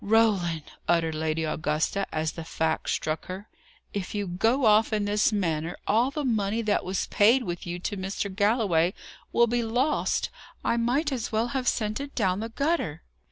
"Roland!" 0.03 0.63
uttered 0.87 1.13
Lady 1.13 1.43
Augusta, 1.43 2.07
as 2.11 2.31
the 2.31 2.43
fact 2.43 2.89
struck 2.89 3.27
her, 3.27 3.47
"if 3.93 4.15
you 4.15 4.25
go 4.25 4.65
off 4.65 4.91
in 4.91 5.05
this 5.05 5.31
manner, 5.31 5.77
all 5.85 6.09
the 6.09 6.25
money 6.25 6.63
that 6.63 6.83
was 6.83 7.05
paid 7.11 7.43
with 7.43 7.67
you 7.67 7.77
to 7.77 7.95
Mr. 7.95 8.35
Galloway 8.35 8.95
will 9.31 9.45
be 9.45 9.61
lost! 9.61 10.31
I 10.65 10.75
might 10.75 11.11
as 11.11 11.31
well 11.31 11.49
have 11.49 11.67
sent 11.67 11.99
it 12.01 12.15
down 12.15 12.39
the 12.39 12.49
gutter." 12.49 13.03